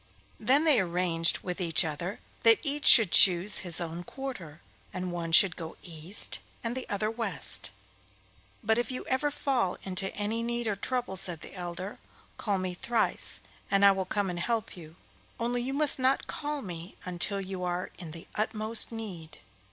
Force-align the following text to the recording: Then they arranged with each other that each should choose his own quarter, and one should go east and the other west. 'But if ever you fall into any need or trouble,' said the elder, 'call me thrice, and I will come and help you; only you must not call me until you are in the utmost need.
Then 0.39 0.63
they 0.63 0.79
arranged 0.79 1.43
with 1.43 1.61
each 1.61 1.85
other 1.85 2.19
that 2.41 2.57
each 2.63 2.87
should 2.87 3.11
choose 3.11 3.59
his 3.59 3.79
own 3.79 4.03
quarter, 4.03 4.59
and 4.91 5.11
one 5.11 5.31
should 5.31 5.55
go 5.55 5.77
east 5.83 6.39
and 6.63 6.75
the 6.75 6.89
other 6.89 7.11
west. 7.11 7.69
'But 8.63 8.79
if 8.79 8.91
ever 8.91 9.27
you 9.27 9.31
fall 9.31 9.77
into 9.83 10.11
any 10.15 10.41
need 10.41 10.67
or 10.67 10.75
trouble,' 10.75 11.17
said 11.17 11.41
the 11.41 11.53
elder, 11.53 11.99
'call 12.37 12.57
me 12.57 12.73
thrice, 12.73 13.41
and 13.69 13.85
I 13.85 13.91
will 13.91 14.05
come 14.05 14.31
and 14.31 14.39
help 14.39 14.75
you; 14.75 14.95
only 15.39 15.61
you 15.61 15.75
must 15.75 15.99
not 15.99 16.25
call 16.25 16.63
me 16.63 16.95
until 17.05 17.39
you 17.39 17.63
are 17.63 17.91
in 17.99 18.09
the 18.09 18.25
utmost 18.33 18.91
need. 18.91 19.37